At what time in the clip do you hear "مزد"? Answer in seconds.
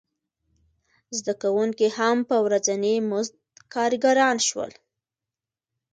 3.09-3.35